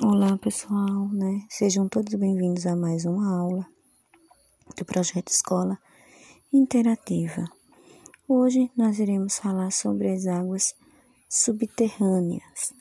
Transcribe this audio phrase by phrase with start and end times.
[0.00, 1.44] Olá pessoal, né?
[1.50, 3.68] Sejam todos bem-vindos a mais uma aula
[4.74, 5.78] do projeto Escola
[6.50, 7.44] Interativa.
[8.26, 10.74] Hoje nós iremos falar sobre as águas
[11.28, 12.72] subterrâneas.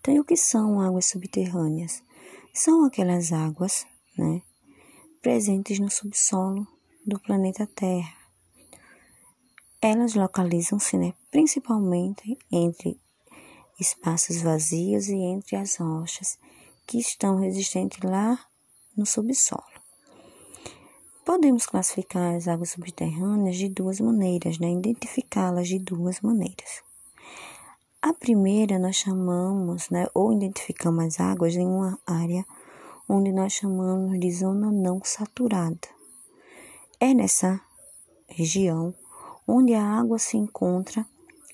[0.00, 2.02] Então, e o que são águas subterrâneas?
[2.52, 3.86] São aquelas águas,
[4.18, 4.42] né,
[5.22, 6.66] presentes no subsolo
[7.06, 8.16] do planeta Terra.
[9.80, 13.00] Elas localizam-se, né, principalmente entre
[13.78, 16.38] espaços vazios e entre as rochas
[16.86, 18.38] que estão resistentes lá
[18.96, 19.62] no subsolo.
[21.24, 24.70] Podemos classificar as águas subterrâneas de duas maneiras, né?
[24.72, 26.82] identificá-las de duas maneiras.
[28.00, 32.46] A primeira nós chamamos, né, ou identificamos as águas em uma área
[33.08, 35.88] onde nós chamamos de zona não saturada.
[37.00, 37.60] É nessa
[38.28, 38.94] região
[39.46, 41.04] onde a água se encontra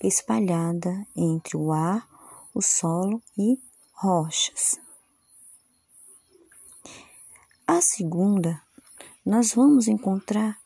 [0.02, 2.06] espalhada entre o ar,
[2.54, 3.58] o solo e
[3.92, 4.78] rochas.
[7.66, 8.62] A segunda,
[9.26, 10.58] nós vamos encontrar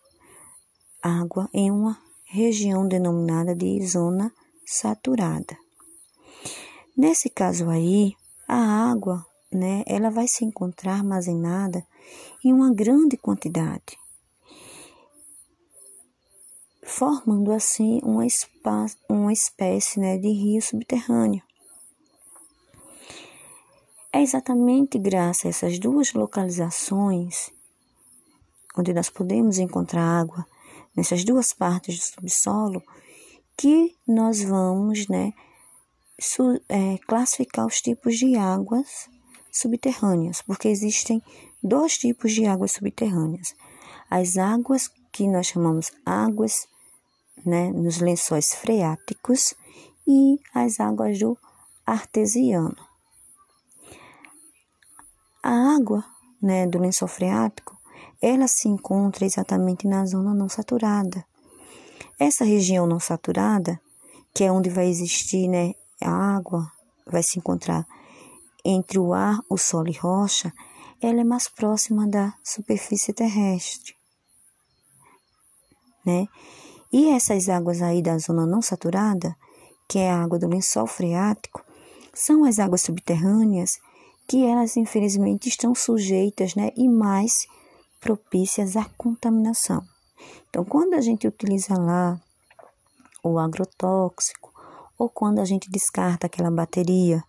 [1.03, 4.31] água em uma região denominada de zona
[4.67, 5.57] saturada.
[6.95, 8.15] Nesse caso aí,
[8.47, 11.87] a água, né, ela vai se encontrar armazenada
[12.45, 13.97] em uma grande quantidade,
[16.83, 18.25] formando assim uma,
[19.09, 21.48] uma espécie né, de rio subterrâneo.
[24.11, 27.51] É exatamente graças a essas duas localizações,
[28.77, 30.47] onde nós podemos encontrar água,
[30.97, 32.83] nessas duas partes do subsolo,
[33.55, 35.35] que nós vamos né,
[36.69, 39.11] é, classificar os tipos de águas
[39.53, 41.23] subterrâneas, porque existem
[41.63, 43.55] dois tipos de águas subterrâneas.
[44.09, 46.67] As águas que nós chamamos águas
[47.45, 49.53] né, nos lençóis freáticos
[50.07, 51.37] e as águas do
[51.85, 52.88] artesiano.
[55.43, 56.05] A água
[56.43, 57.77] né, do lençol freático,
[58.21, 61.25] ela se encontra exatamente na zona não saturada.
[62.19, 63.81] Essa região não saturada,
[64.35, 66.71] que é onde vai existir né, a água,
[67.07, 67.87] vai se encontrar
[68.65, 70.53] entre o ar, o solo e rocha,
[71.01, 73.95] ela é mais próxima da superfície terrestre.
[76.05, 76.27] Né?
[76.93, 79.37] E essas águas aí da zona não saturada,
[79.89, 81.65] que é a água do lençol freático,
[82.13, 83.79] são as águas subterrâneas
[84.29, 87.33] que elas infelizmente estão sujeitas, né, e mais
[87.99, 89.83] propícias à contaminação.
[90.51, 92.21] Então, quando a gente utiliza lá
[93.23, 94.53] o agrotóxico
[94.99, 97.25] ou quando a gente descarta aquela bateria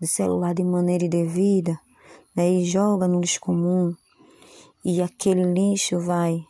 [0.00, 1.78] de celular de maneira indevida,
[2.36, 3.92] né, e joga no lixo comum,
[4.84, 6.46] e aquele lixo vai,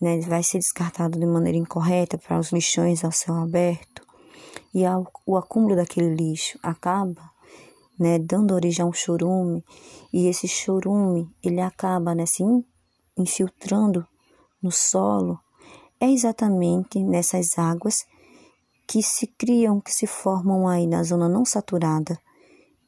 [0.00, 4.02] né, vai ser descartado de maneira incorreta para os lixões ao céu aberto,
[4.74, 7.31] e ao, o acúmulo daquele lixo acaba
[7.98, 9.64] né, dando origem a um chorume,
[10.12, 12.42] e esse chorume ele acaba né, se
[13.16, 14.06] infiltrando
[14.62, 15.38] no solo,
[16.00, 18.04] é exatamente nessas águas
[18.86, 22.18] que se criam, que se formam aí na zona não saturada,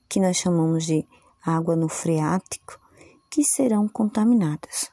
[0.08, 1.06] que nós chamamos de
[1.44, 2.78] água no freático,
[3.30, 4.90] que serão contaminadas.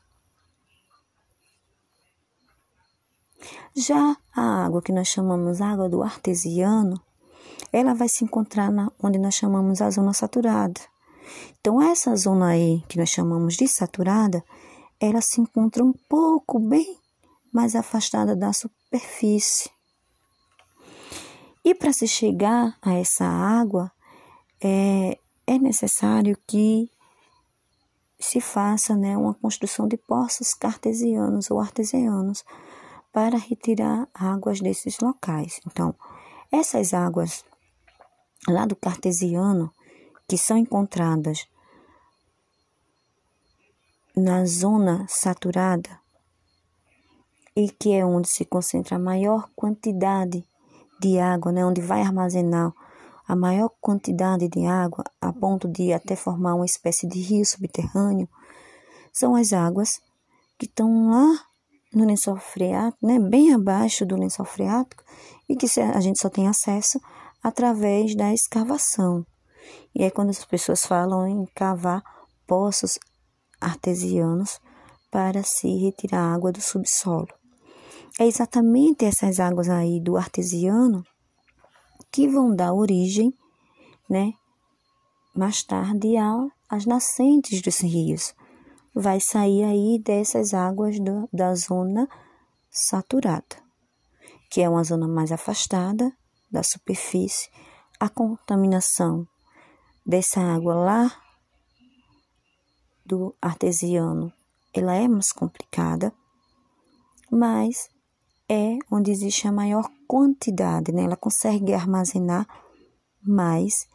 [3.76, 7.02] Já a água que nós chamamos água do artesiano,
[7.72, 10.80] ela vai se encontrar na, onde nós chamamos a zona saturada.
[11.60, 14.44] Então, essa zona aí, que nós chamamos de saturada,
[15.00, 16.98] ela se encontra um pouco bem
[17.52, 19.70] mais afastada da superfície.
[21.64, 23.92] E para se chegar a essa água,
[24.60, 26.90] é, é necessário que
[28.20, 32.44] se faça né, uma construção de poços cartesianos ou artesianos
[33.12, 35.60] para retirar águas desses locais.
[35.68, 35.94] Então,
[36.52, 37.44] essas águas
[38.48, 39.72] lá do cartesiano
[40.28, 41.46] que são encontradas
[44.16, 46.00] na zona saturada
[47.56, 50.44] e que é onde se concentra a maior quantidade
[51.00, 52.74] de água, né, onde vai armazenar
[53.28, 58.28] a maior quantidade de água a ponto de até formar uma espécie de rio subterrâneo,
[59.12, 60.00] são as águas
[60.58, 61.44] que estão lá
[61.94, 65.04] no lençol freático, né, bem abaixo do lençol freático
[65.50, 67.02] e que a gente só tem acesso
[67.44, 69.26] através da escavação.
[69.94, 72.02] E é quando as pessoas falam em cavar
[72.48, 73.00] poços
[73.60, 74.60] artesianos
[75.12, 77.28] para se retirar água do subsolo.
[78.20, 81.04] É exatamente essas águas aí do artesiano
[82.12, 83.34] que vão dar origem,
[84.10, 84.34] né,
[85.34, 86.16] mais tarde
[86.70, 88.34] às nascentes dos rios.
[88.94, 92.10] Vai sair aí dessas águas do, da zona
[92.70, 93.56] saturada,
[94.50, 96.12] que é uma zona mais afastada
[96.52, 97.50] da superfície,
[98.00, 99.28] a contaminação
[100.06, 101.22] dessa água lá
[103.06, 104.32] do artesiano,
[104.74, 106.14] ela é mais complicada,
[107.30, 107.90] mas
[108.50, 111.04] é onde existe a maior quantidade, né?
[111.04, 112.48] Ela consegue armazenar
[113.22, 113.88] mais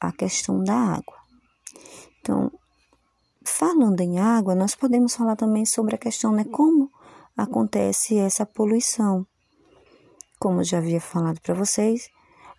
[0.00, 1.16] a questão da água.
[2.20, 2.50] Então,
[3.44, 6.90] falando em água, nós podemos falar também sobre a questão, né, como
[7.36, 9.26] acontece essa poluição.
[10.44, 12.10] Como já havia falado para vocês,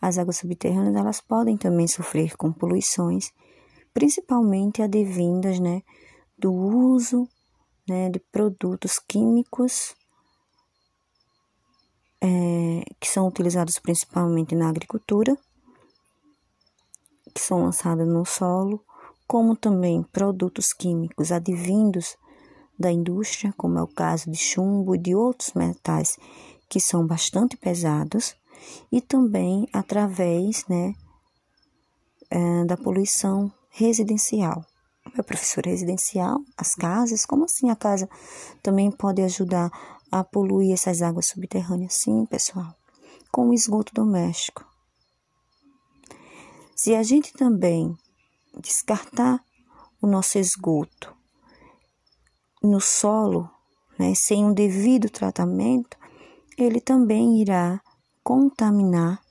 [0.02, 3.32] as águas subterrâneas elas podem também sofrer com poluições,
[3.94, 5.84] principalmente advindas, né,
[6.36, 7.30] do uso,
[7.88, 9.94] né, de produtos químicos
[12.20, 15.38] é, que são utilizados principalmente na agricultura,
[17.36, 18.84] que são lançados no solo,
[19.28, 22.18] como também produtos químicos advindos
[22.80, 26.18] da indústria, como é o caso de chumbo e de outros metais
[26.68, 28.36] que são bastante pesados,
[28.92, 30.94] e também através né,
[32.30, 34.66] é, da poluição residencial.
[35.14, 38.10] Meu professor residencial, as casas, como assim a casa
[38.62, 39.72] também pode ajudar
[40.12, 41.94] a poluir essas águas subterrâneas?
[41.94, 42.74] Sim, pessoal,
[43.32, 44.66] com o esgoto doméstico.
[46.76, 47.96] Se a gente também
[48.60, 49.44] descartar
[50.02, 51.16] o nosso esgoto
[52.62, 53.50] no solo,
[53.98, 55.98] né, sem um devido tratamento,
[56.58, 57.82] ele também irá
[58.24, 59.22] contaminar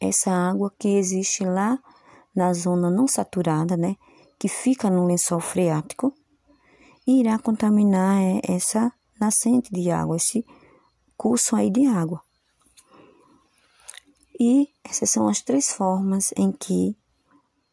[0.00, 1.78] essa água que existe lá
[2.34, 3.96] na zona não saturada, né,
[4.38, 6.12] que fica no lençol freático,
[7.06, 10.44] e irá contaminar é, essa nascente de água, esse
[11.16, 12.22] curso aí de água.
[14.40, 16.96] E essas são as três formas em que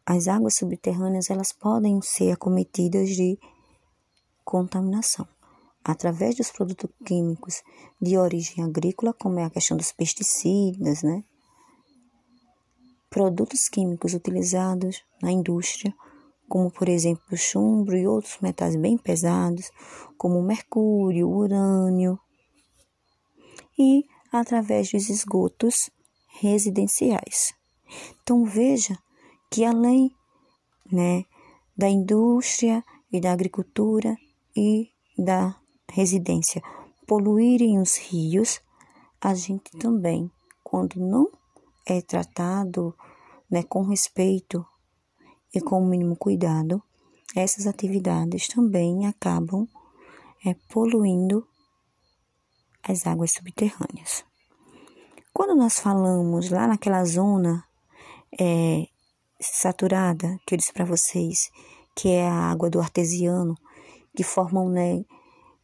[0.06, 3.40] as águas subterrâneas elas podem ser acometidas de
[4.44, 5.28] contaminação
[5.84, 7.62] através dos produtos químicos
[8.02, 11.24] de origem agrícola, como é a questão dos pesticidas, né?
[13.10, 15.94] Produtos químicos utilizados na indústria,
[16.48, 19.70] como por exemplo o chumbo e outros metais bem pesados,
[20.18, 22.20] como mercúrio, urânio,
[23.78, 25.90] e através dos esgotos
[26.40, 27.54] residenciais.
[28.22, 28.98] Então veja
[29.50, 30.12] que além,
[30.92, 31.24] né,
[31.76, 34.16] da indústria e da agricultura
[34.56, 35.60] e da
[35.92, 36.62] residência
[37.08, 38.62] poluírem os rios,
[39.20, 40.32] a gente também,
[40.64, 41.30] quando não
[41.86, 42.96] é tratado
[43.50, 44.66] né, com respeito
[45.54, 46.82] e com o mínimo cuidado,
[47.36, 49.68] essas atividades também acabam
[50.46, 51.48] é, poluindo
[52.84, 54.24] as águas subterrâneas.
[55.34, 57.64] Quando nós falamos lá naquela zona
[58.40, 58.88] é,
[59.40, 61.50] saturada, que eu disse para vocês,
[61.96, 63.56] que é a água do artesiano,
[64.16, 65.04] que formam né,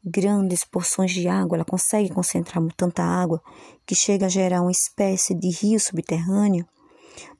[0.05, 3.41] grandes porções de água, ela consegue concentrar tanta água
[3.85, 6.65] que chega a gerar uma espécie de rio subterrâneo,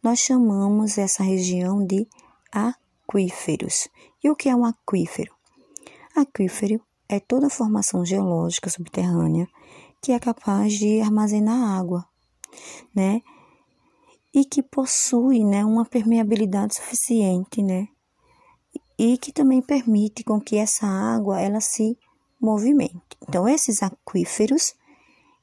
[0.01, 2.07] nós chamamos essa região de
[2.51, 3.88] aquíferos.
[4.23, 5.33] E o que é um aquífero?
[6.15, 9.47] Aquífero é toda formação geológica subterrânea
[10.01, 12.06] que é capaz de armazenar água,
[12.94, 13.21] né?
[14.33, 17.88] E que possui, né, uma permeabilidade suficiente, né?
[18.97, 21.97] E que também permite com que essa água ela se
[22.39, 23.17] movimento.
[23.27, 24.73] Então, esses aquíferos,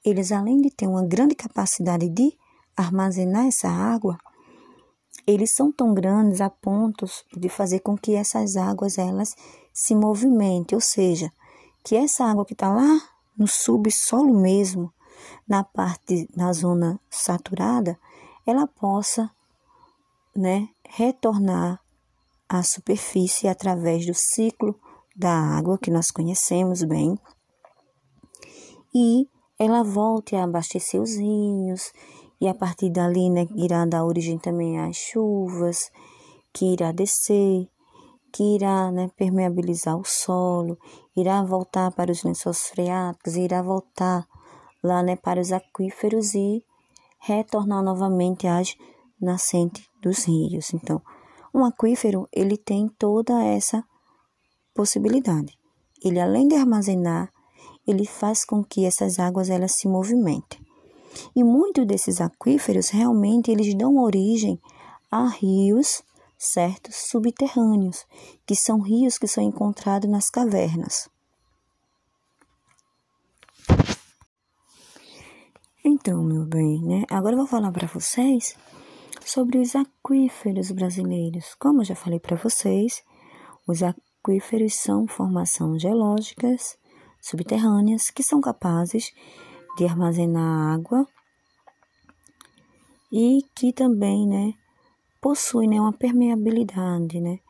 [0.04, 2.36] eles além de ter uma grande capacidade de
[2.76, 4.18] armazenar essa água,
[5.26, 7.06] eles são tão grandes a ponto
[7.36, 9.34] de fazer com que essas águas elas
[9.72, 11.32] se movimentem, ou seja,
[11.84, 13.00] que essa água que está lá
[13.36, 14.92] no subsolo mesmo,
[15.46, 17.98] na parte na zona saturada,
[18.46, 19.30] ela possa,
[20.34, 21.80] né, retornar
[22.48, 24.78] à superfície através do ciclo
[25.16, 27.18] da água que nós conhecemos bem
[28.94, 29.28] e
[29.58, 31.92] ela volte a abastecer os rios
[32.40, 35.90] e a partir dali né, irá dar origem também às chuvas
[36.52, 37.68] que irá descer
[38.32, 40.78] que irá né, permeabilizar o solo
[41.16, 44.26] irá voltar para os lençóis freáticos irá voltar
[44.82, 46.64] lá né, para os aquíferos e
[47.18, 48.76] retornar novamente às
[49.20, 50.74] nascentes dos rios.
[50.74, 51.00] Então
[51.54, 53.84] um aquífero ele tem toda essa
[54.74, 55.58] possibilidade.
[56.04, 57.32] Ele, além de armazenar,
[57.86, 60.60] ele faz com que essas águas elas se movimentem.
[61.34, 64.60] E muitos desses aquíferos realmente eles dão origem
[65.10, 66.02] a rios,
[66.38, 68.06] certos, subterrâneos,
[68.46, 71.08] que são rios que são encontrados nas cavernas.
[75.84, 77.04] Então, meu bem, né?
[77.10, 78.56] Agora eu vou falar para vocês
[79.24, 81.54] sobre os aquíferos brasileiros.
[81.58, 83.02] Como eu já falei para vocês,
[83.66, 86.78] os aquíferos aquíferos são formações geológicas
[87.20, 89.12] subterrâneas que são capazes
[89.76, 91.06] de armazenar água
[93.10, 94.54] e que também, né,
[95.20, 97.40] possui né, uma permeabilidade, né?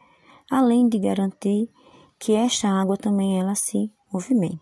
[0.51, 1.71] Além de garantir
[2.19, 4.61] que esta água também ela se movimente.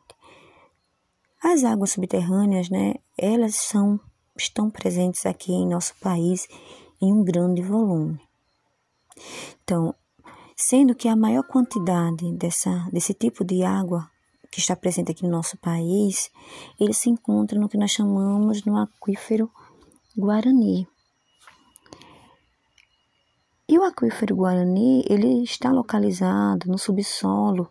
[1.43, 3.99] As águas subterrâneas, né, elas são
[4.37, 6.49] estão presentes aqui em nosso país
[7.01, 8.21] em um grande volume.
[9.63, 9.95] Então,
[10.61, 14.11] sendo que a maior quantidade dessa, desse tipo de água
[14.51, 16.31] que está presente aqui no nosso país,
[16.79, 19.51] ele se encontra no que nós chamamos no aquífero
[20.15, 20.87] Guarani.
[23.67, 27.71] E o aquífero Guarani, ele está localizado no subsolo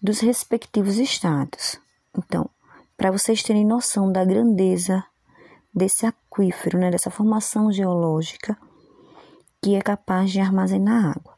[0.00, 1.80] dos respectivos estados.
[2.16, 2.48] Então,
[2.96, 5.04] para vocês terem noção da grandeza
[5.74, 8.56] desse aquífero, né, dessa formação geológica
[9.60, 11.35] que é capaz de armazenar água.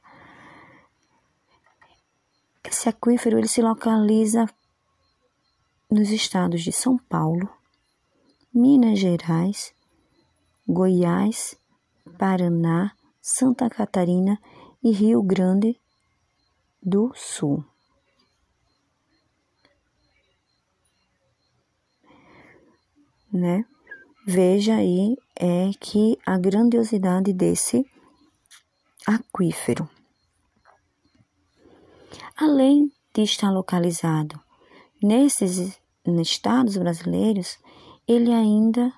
[2.70, 4.46] Esse aquífero ele se localiza
[5.90, 7.48] nos estados de São Paulo,
[8.52, 9.72] Minas Gerais,
[10.68, 11.56] Goiás,
[12.18, 14.38] Paraná, Santa Catarina
[14.84, 15.80] e Rio Grande
[16.82, 17.64] do Sul.
[23.32, 23.64] Né?
[24.26, 27.90] Veja aí é que a grandiosidade desse
[29.06, 29.88] aquífero.
[32.40, 34.40] Além de estar localizado
[35.02, 35.76] nesses
[36.06, 37.58] estados brasileiros,
[38.06, 38.92] ele ainda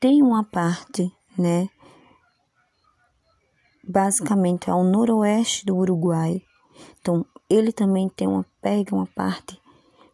[0.00, 1.68] tem uma parte, né,
[3.86, 6.40] basicamente ao noroeste do Uruguai.
[6.98, 9.60] Então, ele também tem uma pega uma parte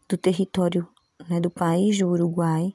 [0.08, 0.88] do território
[1.28, 2.74] né, do país do Uruguai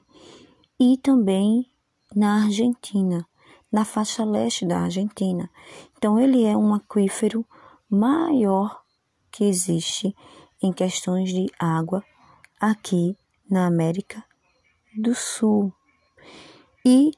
[0.80, 1.70] e também
[2.16, 3.28] na Argentina,
[3.70, 5.50] na faixa leste da Argentina.
[5.98, 7.44] Então, ele é um aquífero
[7.90, 8.87] maior
[9.38, 10.12] que existe
[10.60, 12.02] em questões de água
[12.60, 13.16] aqui
[13.48, 14.24] na América
[14.96, 15.72] do Sul.
[16.84, 17.12] E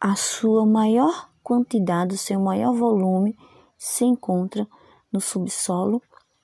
[0.00, 3.36] a sua maior quantidade, o seu maior volume
[3.76, 4.64] se encontra
[5.12, 6.00] no subsolo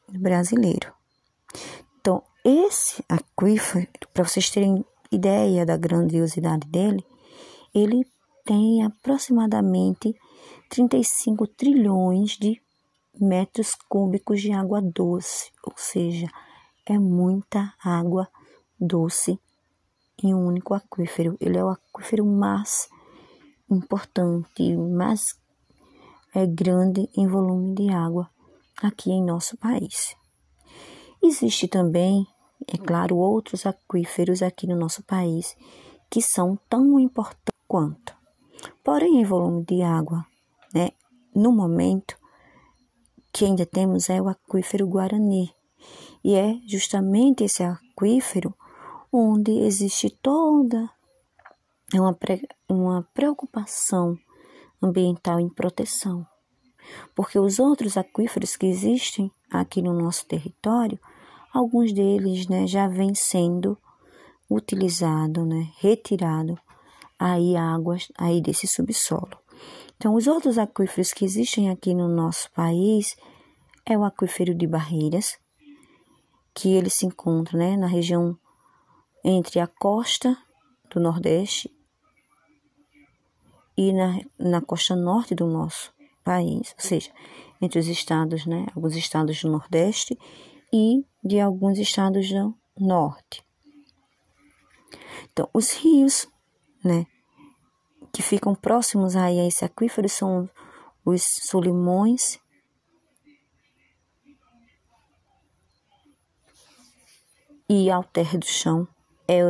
[0.09, 0.93] brasileiro.
[2.01, 7.07] Então, esse aquífero, para vocês terem ideia da grandiosidade dele,
[7.73, 8.05] ele
[8.45, 10.13] tem aproximadamente
[10.69, 12.61] 35 trilhões de
[13.21, 16.29] metros cúbicos de água doce, ou seja,
[16.85, 18.29] é muita água
[18.79, 19.39] doce
[20.23, 21.37] em um único aquífero.
[21.41, 22.89] Ele é o aquífero mais
[23.71, 25.39] importante, mais
[26.35, 28.31] é, grande em volume de água
[28.83, 30.17] aqui em nosso país.
[31.23, 32.27] Existe também,
[32.69, 35.57] é claro, outros aquíferos aqui no nosso país
[36.11, 38.15] que são tão importantes quanto.
[38.85, 40.25] Porém, em volume de água,
[40.73, 40.91] né,
[41.35, 42.16] no momento
[43.37, 45.53] que ainda temos é o aquífero Guarani.
[46.25, 48.55] E é justamente esse aquífero
[49.13, 50.91] onde existe toda
[51.93, 52.17] uma,
[52.67, 54.17] uma preocupação
[54.83, 56.27] ambiental em proteção,
[57.15, 60.99] porque os outros aquíferos que existem aqui no nosso território,
[61.53, 63.77] alguns deles né, já vêm sendo
[64.51, 66.59] utilizado, né, retirado
[67.19, 69.46] aí águas aí desse subsolo.
[69.97, 73.17] Então, os outros aquíferos que existem aqui no nosso país
[73.85, 75.39] é o aquífero de Barreiras,
[76.55, 78.39] que ele se encontra né, na região
[79.25, 80.37] entre a costa
[80.91, 81.71] do Nordeste
[83.77, 85.93] e na, na costa norte do nosso
[86.25, 87.11] país, ou seja,
[87.61, 90.19] entre os estados, né, alguns estados do Nordeste
[90.73, 93.45] e de alguns estados do Norte.
[95.33, 96.27] Então, os rios,
[96.83, 97.07] né,
[98.17, 100.49] que ficam próximos aí a esse aquífero são
[101.05, 102.39] os Solimões
[107.69, 108.89] e Alter do Chão,
[109.29, 109.43] é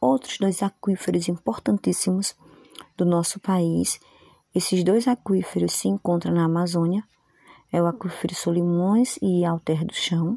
[0.00, 2.34] outros dois aquíferos importantíssimos
[2.96, 4.00] do nosso país.
[4.52, 7.04] Esses dois aquíferos se encontram na Amazônia,
[7.70, 10.36] é o aquífero Solimões e Alter do Chão.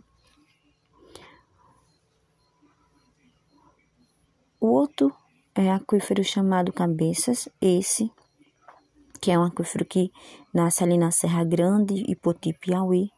[4.60, 5.12] O outro
[5.56, 8.12] é aquífero chamado Cabeças, esse
[9.22, 10.12] que é um aquífero que
[10.54, 13.10] nasce ali na Serra Grande e Poti, Piauí,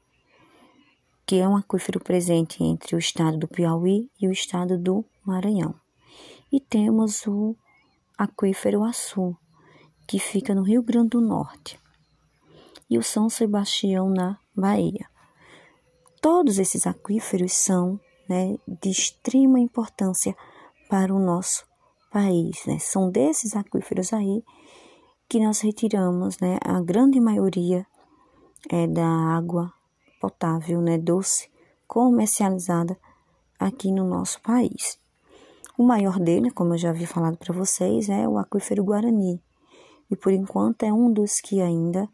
[1.25, 5.73] que é um aquífero presente entre o estado do Piauí e o estado do Maranhão.
[6.51, 7.55] E temos o
[8.15, 9.35] aquífero Açu,
[10.07, 11.79] que fica no Rio Grande do Norte,
[12.87, 15.09] e o São Sebastião, na Bahia.
[16.21, 20.37] Todos esses aquíferos são né, de extrema importância
[20.87, 21.66] para o nosso
[22.17, 22.65] país.
[22.65, 22.79] Né?
[22.79, 24.43] São desses aquíferos aí
[25.29, 27.85] que nós retiramos né, a grande maioria
[28.69, 29.71] é, da água
[30.19, 31.47] potável, né, doce,
[31.87, 32.97] comercializada
[33.59, 34.97] aqui no nosso país.
[35.77, 39.39] O maior dele, como eu já havia falado para vocês, é o aquífero Guarani,
[40.09, 42.09] e por enquanto é um dos que ainda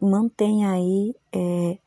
[0.00, 1.78] mantém aí é,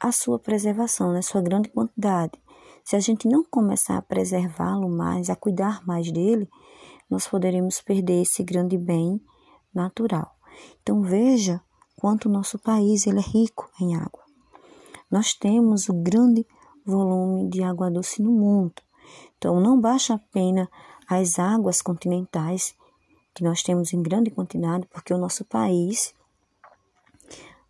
[0.00, 2.40] a sua preservação, né, sua grande quantidade.
[2.88, 6.48] Se a gente não começar a preservá-lo mais, a cuidar mais dele,
[7.10, 9.20] nós poderemos perder esse grande bem
[9.74, 10.34] natural.
[10.80, 11.60] Então veja
[11.96, 14.24] quanto o nosso país ele é rico em água.
[15.10, 16.46] Nós temos um grande
[16.82, 18.80] volume de água doce no mundo.
[19.36, 20.66] Então não basta apenas
[21.06, 22.74] as águas continentais
[23.34, 26.14] que nós temos em grande quantidade, porque o nosso país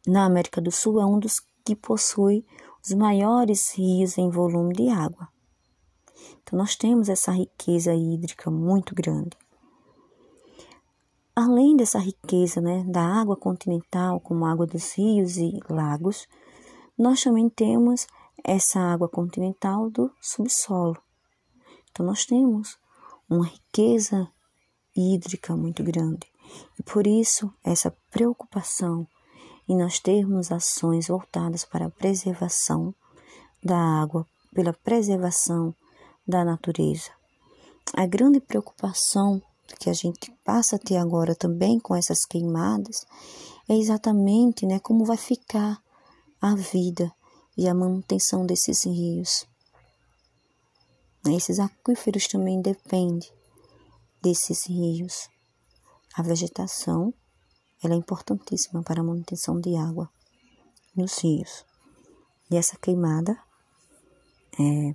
[0.06, 2.46] na América do Sul é um dos que possui
[2.84, 5.28] os maiores rios em volume de água.
[6.42, 9.36] Então nós temos essa riqueza hídrica muito grande.
[11.34, 16.26] Além dessa riqueza né, da água continental, como água dos rios e lagos,
[16.98, 18.08] nós também temos
[18.42, 20.96] essa água continental do subsolo.
[21.90, 22.76] Então, nós temos
[23.28, 24.28] uma riqueza
[24.96, 26.26] hídrica muito grande.
[26.78, 29.06] E por isso, essa preocupação
[29.68, 32.94] em nós termos ações voltadas para a preservação
[33.62, 35.74] da água, pela preservação
[36.26, 37.10] da natureza.
[37.94, 39.42] A grande preocupação
[39.78, 43.06] que a gente passa a ter agora também com essas queimadas
[43.68, 45.82] é exatamente né, como vai ficar
[46.40, 47.12] a vida
[47.56, 49.46] e a manutenção desses rios.
[51.26, 53.28] Esses aquíferos também dependem
[54.22, 55.28] desses rios.
[56.14, 57.12] A vegetação
[57.82, 60.08] ela é importantíssima para a manutenção de água
[60.94, 61.64] nos rios.
[62.50, 63.38] E essa queimada
[64.58, 64.94] é,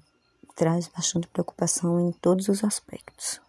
[0.56, 3.40] traz bastante preocupação em todos os aspectos.